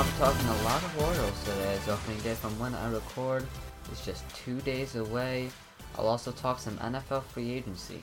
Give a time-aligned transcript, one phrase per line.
[0.00, 3.46] I'll be talking a lot of Orioles today as opening day from when I record
[3.92, 5.50] is just two days away.
[5.94, 8.02] I'll also talk some NFL free agency,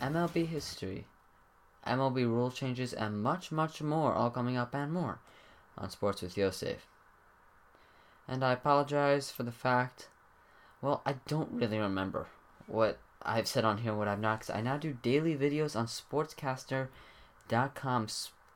[0.00, 1.06] MLB history,
[1.84, 5.18] MLB rule changes, and much, much more all coming up and more
[5.76, 6.86] on Sports with Yosef.
[8.28, 10.10] And I apologize for the fact,
[10.80, 12.28] well, I don't really remember
[12.68, 15.86] what I've said on here, what I've not, because I now do daily videos on
[15.86, 18.06] sportscastr.com,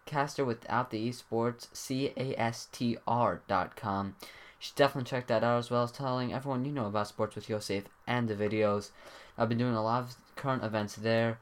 [0.07, 4.17] caster without the esports, C A S T R.com.
[4.21, 4.25] You
[4.59, 7.49] should definitely check that out as well as telling everyone you know about Sports with
[7.49, 8.91] Yosef and the videos.
[9.37, 11.39] I've been doing a lot of current events there,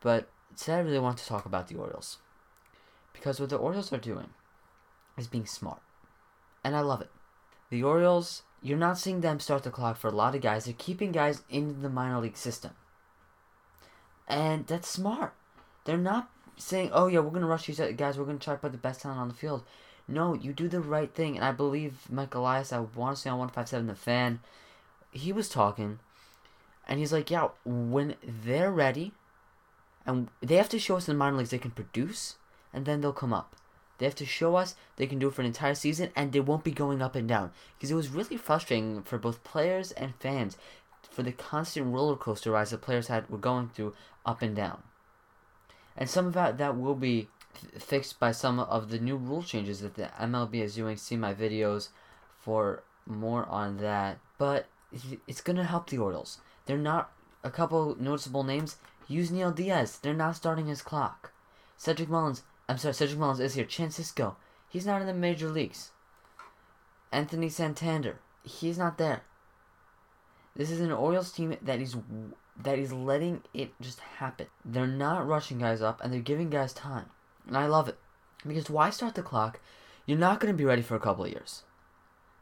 [0.00, 2.18] but today I really want to talk about the Orioles.
[3.12, 4.30] Because what the Orioles are doing
[5.16, 5.80] is being smart.
[6.64, 7.10] And I love it.
[7.70, 10.64] The Orioles, you're not seeing them start the clock for a lot of guys.
[10.64, 12.72] They're keeping guys in the minor league system.
[14.26, 15.34] And that's smart.
[15.84, 18.18] They're not saying, oh, yeah, we're to rush these guys.
[18.18, 19.64] We're to try to put the best talent on the field.
[20.06, 21.36] No, you do the right thing.
[21.36, 24.40] And I believe Mike Elias, I want to say on 157 The Fan,
[25.10, 25.98] he was talking.
[26.86, 29.12] And he's like, yeah, when they're ready,
[30.06, 32.36] and they have to show us in the minor leagues they can produce,
[32.72, 33.54] and then they'll come up.
[33.98, 36.40] They have to show us they can do it for an entire season, and they
[36.40, 37.50] won't be going up and down.
[37.76, 40.56] Because it was really frustrating for both players and fans
[41.10, 44.82] for the constant roller coaster rise that players had were going through up and down.
[45.98, 49.42] And some of that that will be f- fixed by some of the new rule
[49.42, 50.96] changes that the MLB is doing.
[50.96, 51.88] See my videos
[52.38, 54.18] for more on that.
[54.38, 54.66] But
[55.26, 56.38] it's gonna help the Orioles.
[56.66, 58.76] They're not a couple noticeable names.
[59.10, 59.98] Yusniel Diaz.
[59.98, 61.32] They're not starting his clock.
[61.76, 62.44] Cedric Mullins.
[62.68, 63.64] I'm sorry, Cedric Mullins is here.
[63.64, 64.36] Chance Sisco.
[64.68, 65.90] He's not in the major leagues.
[67.10, 68.20] Anthony Santander.
[68.44, 69.22] He's not there.
[70.54, 71.96] This is an Orioles team that is
[72.62, 74.46] that is letting it just happen.
[74.64, 77.06] They're not rushing guys up and they're giving guys time.
[77.46, 77.98] And I love it.
[78.46, 79.60] Because why start the clock?
[80.06, 81.62] You're not going to be ready for a couple of years.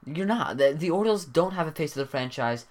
[0.07, 0.57] You're not.
[0.57, 2.67] The, the Orioles don't have a face of the franchise.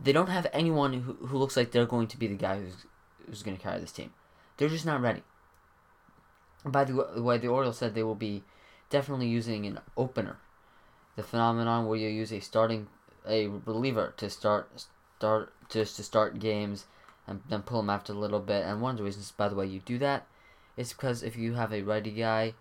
[0.00, 2.86] They don't have anyone who, who looks like they're going to be the guy who's,
[3.26, 4.12] who's going to carry this team.
[4.56, 5.22] They're just not ready.
[6.64, 8.42] By the way, the Orioles said they will be
[8.88, 10.38] definitely using an opener.
[11.16, 12.88] The phenomenon where you use a starting
[13.28, 14.86] a reliever to start
[15.20, 16.86] start just to start games
[17.26, 18.64] and then pull them after a little bit.
[18.64, 20.26] And one of the reasons, by the way, you do that
[20.78, 22.54] is because if you have a righty guy,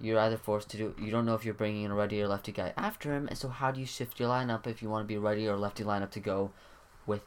[0.00, 0.94] you're either forced to do.
[0.96, 3.36] You don't know if you're bringing in a righty or lefty guy after him, and
[3.36, 5.82] so how do you shift your lineup if you want to be righty or lefty
[5.82, 6.52] lineup to go
[7.04, 7.22] with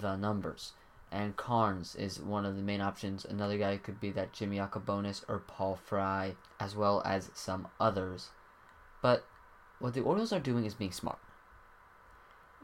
[0.00, 0.72] the numbers?
[1.12, 3.24] And Karns is one of the main options.
[3.24, 8.30] Another guy could be that Jimmy Yacabonis or Paul Fry, as well as some others.
[9.00, 9.24] But
[9.78, 11.18] what the Orioles are doing is being smart.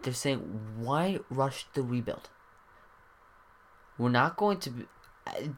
[0.02, 0.38] They're saying,
[0.76, 2.28] why rush the rebuild?
[3.98, 4.70] We're not going to.
[4.70, 4.84] Be,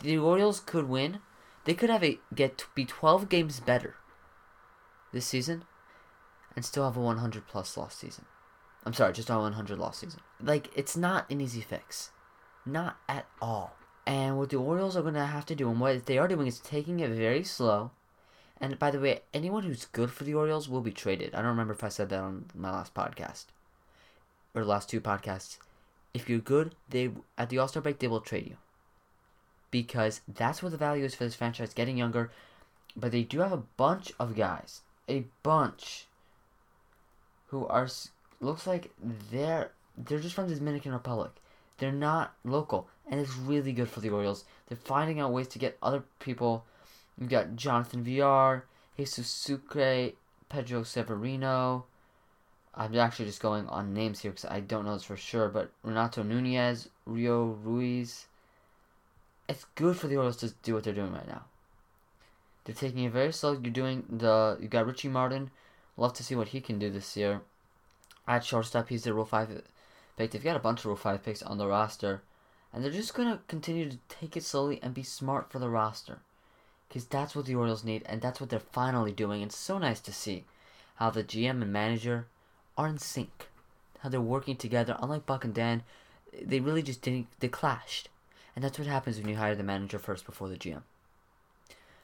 [0.02, 1.20] the Orioles could win.
[1.64, 3.94] They could have a get be twelve games better
[5.12, 5.64] this season,
[6.54, 8.26] and still have a one hundred plus loss season.
[8.84, 10.20] I'm sorry, just a one hundred loss season.
[10.42, 12.10] Like it's not an easy fix,
[12.66, 13.76] not at all.
[14.06, 16.46] And what the Orioles are going to have to do, and what they are doing,
[16.46, 17.92] is taking it very slow.
[18.60, 21.34] And by the way, anyone who's good for the Orioles will be traded.
[21.34, 23.46] I don't remember if I said that on my last podcast
[24.54, 25.58] or the last two podcasts.
[26.12, 28.56] If you're good, they at the All Star break they will trade you.
[29.70, 32.30] Because that's what the value is for this franchise, getting younger.
[32.96, 36.06] But they do have a bunch of guys, a bunch,
[37.48, 37.88] who are
[38.40, 38.92] looks like
[39.30, 41.32] they're they're just from the Dominican Republic.
[41.78, 44.44] They're not local, and it's really good for the Orioles.
[44.68, 46.64] They're finding out ways to get other people.
[47.18, 48.64] You've got Jonathan Villar,
[48.96, 50.10] Jesus Sucre,
[50.48, 51.86] Pedro Severino,
[52.76, 55.70] I'm actually just going on names here because I don't know this for sure, but
[55.82, 58.26] Renato Nunez, Rio Ruiz.
[59.48, 61.44] It's good for the Orioles to do what they're doing right now.
[62.64, 63.52] They're taking it very slow.
[63.52, 65.50] You're doing the you got Richie Martin.
[65.96, 67.42] Love to see what he can do this year.
[68.26, 69.50] At shortstop, he's the Rule Five
[70.16, 70.30] pick.
[70.30, 72.22] They've got a bunch of Rule Five picks on the roster,
[72.72, 76.20] and they're just gonna continue to take it slowly and be smart for the roster,
[76.88, 79.42] because that's what the Orioles need, and that's what they're finally doing.
[79.42, 80.44] It's so nice to see
[80.96, 82.26] how the GM and manager
[82.76, 83.48] are in sync.
[84.00, 84.96] How they're working together.
[85.00, 85.82] Unlike Buck and Dan,
[86.42, 87.28] they really just didn't.
[87.40, 88.08] They clashed,
[88.54, 90.82] and that's what happens when you hire the manager first before the GM.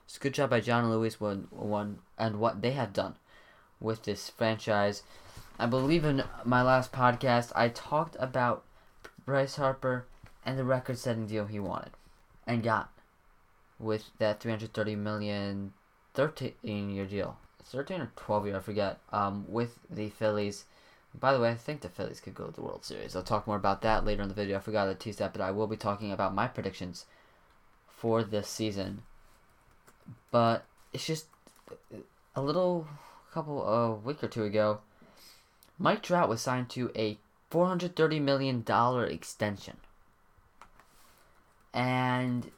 [0.04, 3.16] It's a good job by John Lewis when one and what they have done
[3.80, 5.02] with this franchise.
[5.58, 8.64] I believe in my last podcast I talked about
[9.24, 10.06] Bryce Harper
[10.44, 11.92] and the record-setting deal he wanted
[12.46, 12.90] and got
[13.78, 15.72] with that 330 million
[16.14, 17.36] 13 year deal.
[17.64, 20.64] 13 or 12 year, I forget, um, with the Phillies.
[21.18, 23.16] By the way, I think the Phillies could go to the World Series.
[23.16, 24.56] I'll talk more about that later in the video.
[24.56, 27.06] I forgot to tease that, but I will be talking about my predictions
[27.88, 29.02] for this season.
[30.30, 31.26] But it's just
[32.34, 32.86] a little
[33.32, 34.80] couple a week or two ago,
[35.78, 37.18] Mike Trout was signed to a
[37.48, 39.78] four hundred thirty million dollar extension,
[41.72, 42.50] and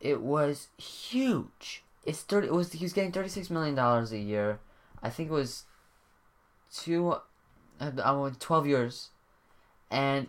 [0.00, 1.82] it was huge.
[2.08, 2.46] It's thirty.
[2.46, 4.60] It was he was getting thirty six million dollars a year.
[5.02, 5.64] I think it was
[6.72, 7.16] two,
[7.78, 9.10] uh, twelve years,
[9.90, 10.28] and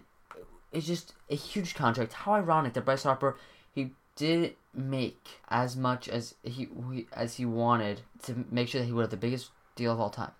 [0.74, 2.12] it's just a huge contract.
[2.12, 3.38] How ironic that Bryce Harper
[3.72, 6.68] he didn't make as much as he
[7.14, 10.10] as he wanted to make sure that he would have the biggest deal of all
[10.10, 10.32] time.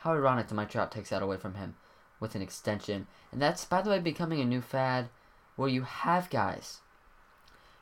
[0.00, 1.76] How ironic that Mike Trout takes that away from him
[2.20, 5.08] with an extension, and that's by the way becoming a new fad,
[5.56, 6.80] where you have guys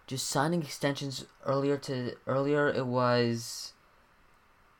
[0.08, 3.74] just signing extensions earlier to earlier it was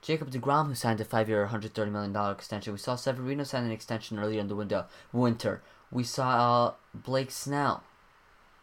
[0.00, 2.72] Jacob DeGrom who signed a five-year, hundred thirty million dollar extension.
[2.72, 5.62] We saw Severino sign an extension earlier in the window winter.
[5.92, 7.84] We saw uh, Blake Snell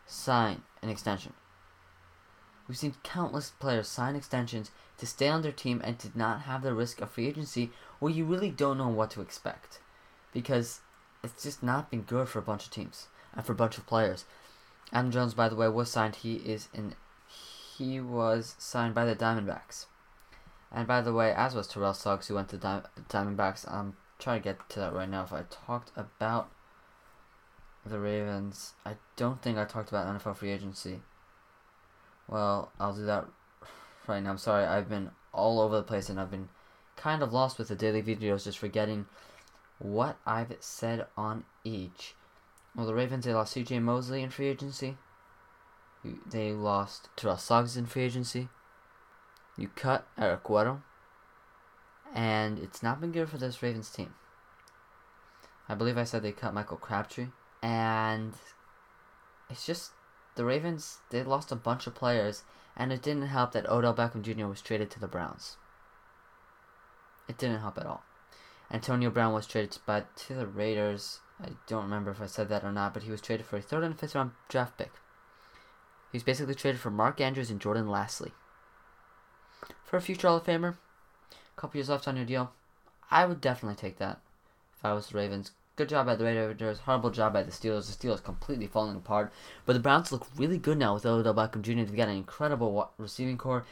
[0.08, 1.34] sign an extension.
[2.68, 6.64] We've seen countless players sign extensions to stay on their team and to not have
[6.64, 7.70] the risk of free agency
[8.00, 9.80] where you really don't know what to expect.
[10.34, 10.82] Because
[11.24, 13.86] it's just not been good for a bunch of teams and for a bunch of
[13.86, 14.26] players.
[14.92, 16.18] Adam Jones, by the way, was signed.
[16.18, 16.96] He is in.
[17.78, 19.88] He was signed by the Diamondbacks.
[20.72, 23.70] And by the way, as was Terrell Suggs, who went to the Diamondbacks.
[23.72, 25.24] I'm trying to get to that right now.
[25.24, 26.50] If I talked about
[27.86, 31.02] the Ravens, I don't think I talked about NFL free agency.
[32.28, 33.26] Well, I'll do that
[34.08, 34.32] right now.
[34.32, 36.50] I'm sorry, I've been all over the place and I've been
[36.96, 39.06] kind of lost with the daily videos, just forgetting
[39.80, 42.16] what I've said on each.
[42.76, 43.80] Well, the Ravens, they lost C.J.
[43.80, 44.98] Mosley in free agency.
[46.30, 48.50] They lost Terrell Suggs in free agency.
[49.58, 50.82] You cut Eric Weddle.
[52.14, 54.14] And it's not been good for this Ravens team.
[55.68, 57.28] I believe I said they cut Michael Crabtree.
[57.64, 58.34] And
[59.50, 59.92] it's just
[60.36, 62.44] the Ravens, they lost a bunch of players.
[62.76, 64.48] And it didn't help that Odell Beckham Jr.
[64.48, 65.56] was traded to the Browns.
[67.30, 68.04] It didn't help at all.
[68.72, 71.20] Antonio Brown was traded by to the Raiders.
[71.42, 73.62] I don't remember if I said that or not, but he was traded for a
[73.62, 74.92] third and fifth round draft pick.
[76.12, 78.32] He was basically traded for Mark Andrews and Jordan Lasley.
[79.84, 80.76] For a future Hall of Famer,
[81.32, 82.54] a couple years left on your deal,
[83.12, 84.20] I would definitely take that
[84.78, 85.52] if I was the Ravens.
[85.76, 87.88] Good job by the Raiders, horrible job by the Steelers.
[87.88, 89.34] The Steelers completely falling apart.
[89.66, 91.74] But the Browns look really good now with Odell Beckham Jr.
[91.74, 93.66] They've got an incredible receiving core.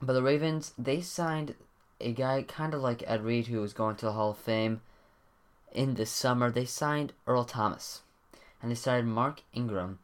[0.00, 1.54] But the Ravens, they signed
[2.02, 4.80] a guy kind of like Ed Reed, who was going to the Hall of Fame
[5.72, 6.50] in the summer.
[6.50, 8.02] They signed Earl Thomas,
[8.60, 9.98] and they signed Mark Ingram,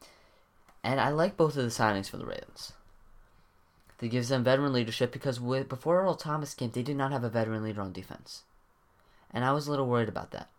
[0.83, 2.73] and I like both of the signings for the Ravens.
[3.99, 7.23] That gives them veteran leadership because with, before Earl Thomas came, they did not have
[7.23, 8.43] a veteran leader on defense,
[9.31, 10.49] and I was a little worried about that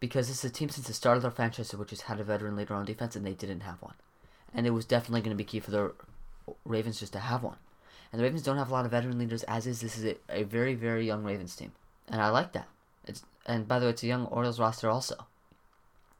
[0.00, 2.56] because it's a team since the start of their franchise which has had a veteran
[2.56, 3.94] leader on defense, and they didn't have one,
[4.54, 5.92] and it was definitely going to be key for the
[6.64, 7.56] Ravens just to have one.
[8.10, 10.16] And the Ravens don't have a lot of veteran leaders, as is this is a,
[10.30, 11.72] a very very young Ravens team,
[12.08, 12.68] and I like that.
[13.04, 15.26] It's and by the way, it's a young Orioles roster also.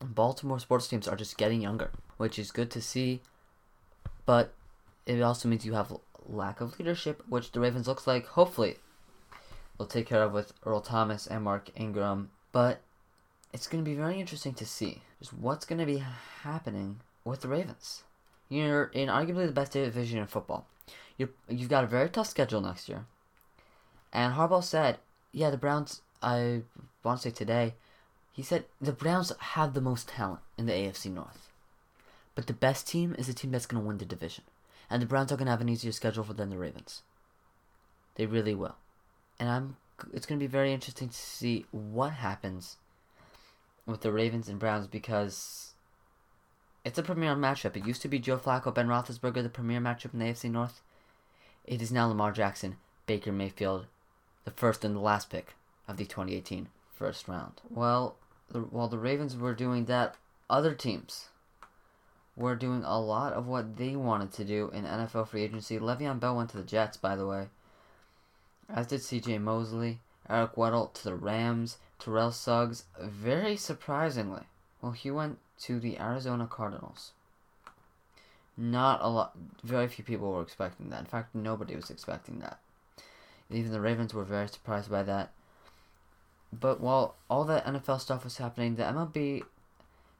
[0.00, 3.20] Baltimore sports teams are just getting younger, which is good to see.
[4.26, 4.52] But
[5.06, 5.96] it also means you have
[6.28, 8.76] lack of leadership, which the Ravens looks like hopefully
[9.76, 12.30] will take care of with Earl Thomas and Mark Ingram.
[12.52, 12.80] But
[13.52, 16.04] it's going to be very interesting to see just what's going to be
[16.42, 18.02] happening with the Ravens.
[18.48, 20.66] You're in arguably the best division in football
[21.16, 23.06] you you've got a very tough schedule next year.
[24.12, 24.98] And Harbaugh said,
[25.32, 26.62] yeah, the Browns, I
[27.04, 27.74] want to say today,
[28.32, 31.48] he said the Browns have the most talent in the AFC North.
[32.34, 34.44] But the best team is the team that's going to win the division.
[34.88, 37.02] And the Browns are going to have an easier schedule for than the Ravens.
[38.14, 38.76] They really will.
[39.38, 39.76] And I'm
[40.12, 42.76] it's going to be very interesting to see what happens
[43.86, 45.67] with the Ravens and Browns because
[46.88, 47.76] it's a premier matchup.
[47.76, 50.80] It used to be Joe Flacco, Ben Roethlisberger, the premier matchup in the AFC North.
[51.66, 53.84] It is now Lamar Jackson, Baker Mayfield,
[54.46, 55.54] the first and the last pick
[55.86, 57.60] of the 2018 first round.
[57.68, 58.16] Well,
[58.50, 60.14] the, while the Ravens were doing that,
[60.48, 61.28] other teams
[62.34, 65.78] were doing a lot of what they wanted to do in NFL free agency.
[65.78, 67.48] Le'Veon Bell went to the Jets, by the way,
[68.66, 69.36] as did C.J.
[69.40, 74.44] Mosley, Eric Weddle to the Rams, Terrell Suggs, very surprisingly.
[74.80, 77.12] Well, he went to the Arizona Cardinals.
[78.56, 79.36] Not a lot.
[79.62, 81.00] Very few people were expecting that.
[81.00, 82.58] In fact, nobody was expecting that.
[83.50, 85.30] Even the Ravens were very surprised by that.
[86.52, 89.44] But while all that NFL stuff was happening, the MLB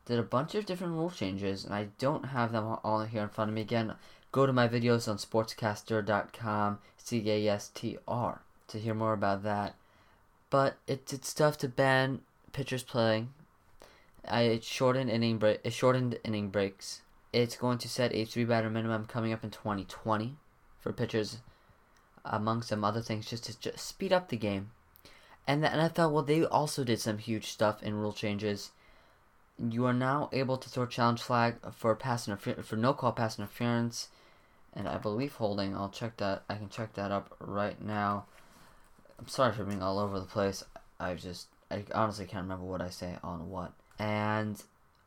[0.07, 3.29] did a bunch of different rule changes, and I don't have them all here in
[3.29, 3.63] front of me.
[3.63, 3.95] Again,
[4.33, 9.43] go to my videos on sportscastr.com, C A S T R, to hear more about
[9.43, 9.75] that.
[10.51, 12.21] But it did stuff to ban
[12.53, 13.31] pitchers playing.
[14.31, 15.61] It shortened inning break.
[15.65, 17.03] It shortened inning breaks.
[17.33, 20.37] It's going to set a three batter minimum coming up in 2020
[20.81, 21.39] for pitchers
[22.25, 24.71] among some other things, just to just speed up the game.
[25.47, 28.71] And the NFL, well, they also did some huge stuff in rule changes.
[29.59, 33.39] You are now able to throw challenge flag for pass interfer- for no call pass
[33.39, 34.09] interference,
[34.75, 35.75] and I believe holding.
[35.75, 36.45] I'll check that.
[36.49, 38.27] I can check that up right now.
[39.19, 40.63] I'm sorry for being all over the place.
[41.01, 44.63] I just I honestly can't remember what I say on what, and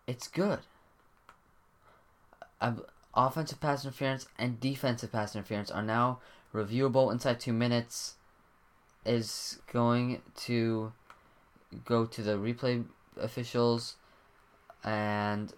[0.07, 0.59] it's good.
[2.59, 2.81] I'm,
[3.13, 6.19] offensive pass interference and defensive pass interference are now
[6.53, 8.15] reviewable inside two minutes
[9.05, 10.91] is going to
[11.85, 12.83] go to the replay
[13.17, 13.95] officials
[14.83, 15.53] and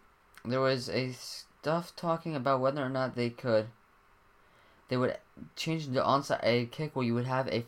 [0.46, 3.68] there was a stuff talking about whether or not they could
[4.90, 5.18] they would
[5.56, 7.66] change the onside a kick where you would have a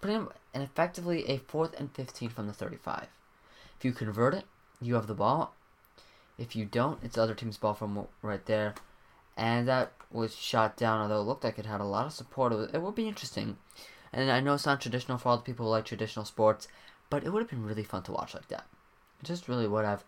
[0.00, 3.06] pretty and effectively a fourth and 15 from the 35
[3.78, 4.44] if you convert it
[4.80, 5.54] you have the ball
[6.38, 8.74] if you don't it's the other team's ball from right there
[9.36, 12.52] and that was shot down although it looked like it had a lot of support
[12.52, 13.56] it would be interesting
[14.12, 16.68] and I know it's not traditional for all the people who like traditional sports,
[17.08, 18.66] but it would have been really fun to watch like that.
[19.20, 20.04] It just really would have.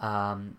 [0.00, 0.56] Um,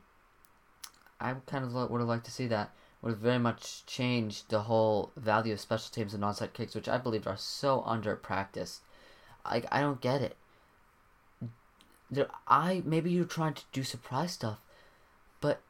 [1.19, 2.71] I kind of would have liked to see that.
[3.01, 6.89] Would have very much changed the whole value of special teams and onside kicks, which
[6.89, 8.81] I believe are so under practiced.
[9.45, 10.37] Like I don't get it.
[12.47, 14.59] I maybe you're trying to do surprise stuff,
[15.41, 15.61] but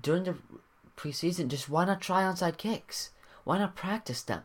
[0.00, 0.36] during the
[0.96, 3.10] preseason, just why not try onside kicks?
[3.44, 4.42] Why not practice them?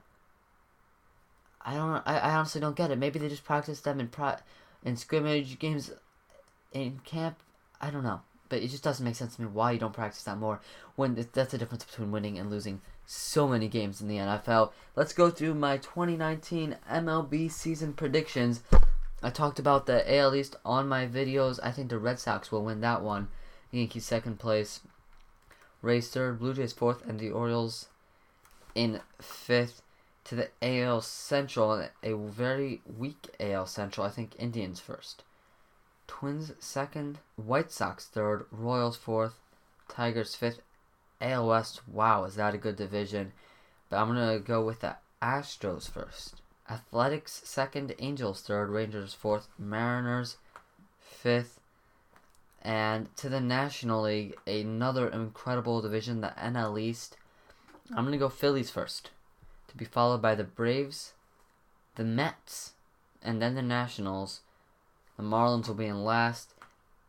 [1.62, 2.03] I don't.
[2.05, 3.00] I, I honestly don't get it.
[3.00, 4.36] Maybe they just practice them in pro,
[4.84, 5.91] in scrimmage games,
[6.72, 7.38] in camp.
[7.82, 10.24] I don't know, but it just doesn't make sense to me why you don't practice
[10.24, 10.62] that more.
[10.96, 14.72] When that's the difference between winning and losing so many games in the NFL.
[14.96, 18.62] Let's go through my 2019 MLB season predictions.
[19.25, 21.60] I talked about the AL East on my videos.
[21.63, 23.29] I think the Red Sox will win that one.
[23.72, 24.82] Yankees second place.
[25.82, 27.88] Rays third, Blue Jays fourth, and the Orioles
[28.75, 29.82] in fifth
[30.25, 34.05] to the AL Central, a very weak AL Central.
[34.05, 35.24] I think Indians first.
[36.05, 39.39] Twins second, White Sox third, Royals fourth,
[39.89, 40.62] Tigers fifth,
[41.20, 41.82] AL West.
[41.88, 43.34] Wow, is that a good division?
[43.89, 46.44] But I'm gonna go with the Astros first.
[46.70, 50.38] Athletics second, Angels third, Rangers fourth, Mariners
[51.00, 51.60] fifth,
[52.62, 57.18] and to the National League, another incredible division, the NL East.
[57.96, 59.12] I'm gonna go Phillies first
[59.68, 61.14] to be followed by the Braves,
[61.96, 62.74] the Mets,
[63.22, 64.42] and then the Nationals.
[65.18, 66.54] The Marlins will be in last.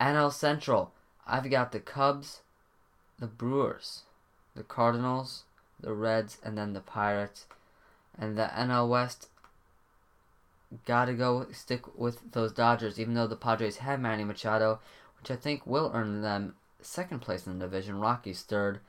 [0.01, 0.93] NL Central,
[1.27, 2.41] I've got the Cubs,
[3.19, 4.03] the Brewers,
[4.55, 5.45] the Cardinals,
[5.81, 7.47] the Reds, and then the Pirates.
[8.19, 9.29] And the NL West,
[10.85, 14.81] gotta go stick with those Dodgers, even though the Padres have Manny Machado,
[15.21, 18.01] which I think will earn them second place in the division.
[18.01, 18.81] Rockies third.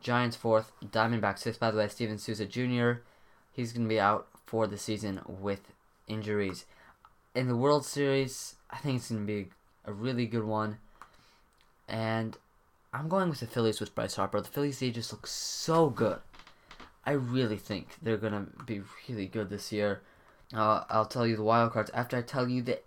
[0.00, 1.60] Giants fourth, Diamondbacks fifth.
[1.60, 3.02] By the way, Steven Souza Jr.
[3.52, 5.72] He's to be out for the season with
[6.08, 6.64] injuries.
[7.34, 9.48] In the World Series, I think it's to be
[9.84, 10.78] a really good one.
[11.88, 12.36] And
[12.92, 14.40] I'm going with the Phillies with Bryce Harper.
[14.40, 16.18] The Phillies, they just look so good.
[17.04, 20.02] I really think they're to be really good this year.
[20.54, 22.80] Uh, I'll tell you the wild cards after I tell you the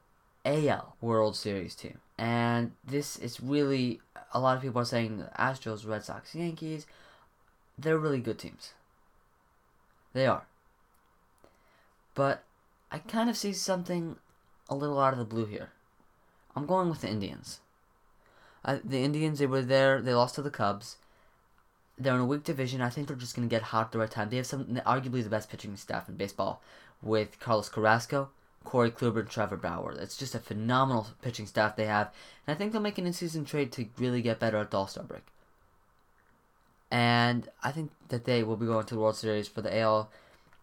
[0.46, 2.00] AL World Series team.
[2.18, 4.02] And this is really,
[4.34, 6.86] a lot of people are saying Astros, Red Sox, Yankees
[7.78, 8.74] they're really good teams.
[10.14, 10.46] They are.
[12.14, 12.44] But
[12.92, 14.18] I kind of see something
[14.70, 15.72] a little out of the blue here.
[16.56, 17.60] I'm going with the Indians.
[18.64, 20.02] Uh, the Indians, they were there.
[20.02, 20.98] They lost to the Cubs.
[21.98, 22.82] They're in a weak division.
[22.82, 24.30] I think they're just going to get hot the right time.
[24.30, 26.62] They have some, arguably the best pitching staff in baseball
[27.02, 28.30] with Carlos Carrasco,
[28.64, 29.94] Corey Kluber, and Trevor Bauer.
[29.94, 32.12] It's just a phenomenal pitching staff they have.
[32.46, 35.04] And I think they'll make an in-season trade to really get better at the All-Star
[35.04, 35.24] break.
[36.92, 40.10] And I think that they will be going to the World Series for the AL.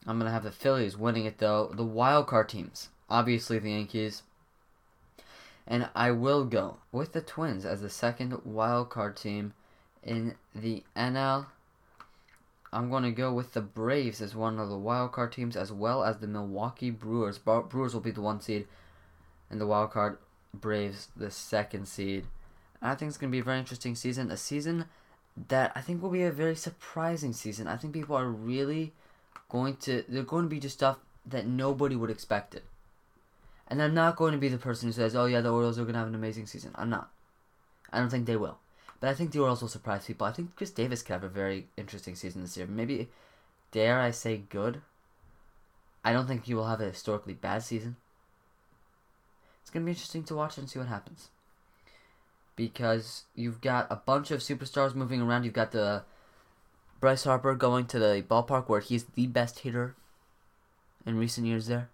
[0.07, 1.71] I'm to have the Phillies winning it, though.
[1.75, 4.23] The wild card teams, obviously the Yankees.
[5.67, 9.55] And I will go with the Twins as the second wild card team
[10.03, 11.47] in the NL.
[12.73, 15.71] I'm going to go with the Braves as one of the wild card teams, as
[15.71, 17.38] well as the Milwaukee Brewers.
[17.38, 18.67] Brewers will be the one seed,
[19.50, 20.19] and the wild card
[20.55, 22.26] Braves the second seed.
[22.81, 24.31] I think it's going to be a very interesting season.
[24.31, 24.87] A season
[25.49, 27.69] that I think will be a very surprising season.
[27.69, 28.93] I think people are really
[29.49, 32.64] going to they're going to be just stuff that nobody would expect it.
[33.69, 35.83] And I'm not going to be the person who says, "Oh yeah, the Orioles are
[35.83, 37.11] going to have an amazing season." I'm not.
[37.93, 38.59] I don't think they will.
[39.02, 40.28] But I think the Orioles will surprise people.
[40.28, 42.68] I think Chris Davis could have a very interesting season this year.
[42.68, 43.09] Maybe
[43.73, 44.80] dare I say good?
[46.04, 47.97] I don't think he will have a historically bad season.
[49.61, 51.30] It's going to be interesting to watch and see what happens
[52.54, 55.42] because you've got a bunch of superstars moving around.
[55.42, 56.04] You've got the
[57.00, 59.97] Bryce Harper going to the ballpark where he's the best hitter
[61.04, 61.88] in recent years there.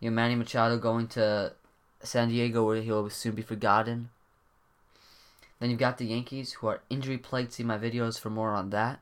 [0.00, 1.54] You have Manny Machado going to
[2.02, 4.10] San Diego where he'll soon be forgotten.
[5.64, 7.54] Then you've got the Yankees who are injury plagued.
[7.54, 9.00] See my videos for more on that.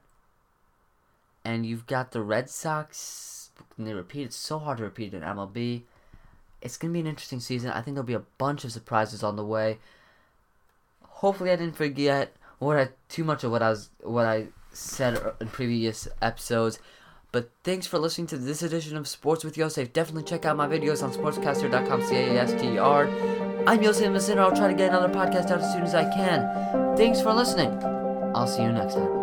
[1.44, 3.50] And you've got the Red Sox.
[3.76, 4.26] They repeat.
[4.26, 5.82] It's so hard to repeat in MLB.
[6.60, 7.72] It's gonna be an interesting season.
[7.72, 9.80] I think there'll be a bunch of surprises on the way.
[11.02, 15.20] Hopefully, I didn't forget what I too much of what I was what I said
[15.40, 16.78] in previous episodes.
[17.32, 19.92] But thanks for listening to this edition of Sports with Yosef.
[19.92, 23.51] Definitely check out my videos on sportscastr.com, C-A-S-T-R.
[23.64, 24.42] I'm Yosef Messina.
[24.42, 26.96] I'll try to get another podcast out as soon as I can.
[26.96, 27.78] Thanks for listening.
[28.34, 29.21] I'll see you next time.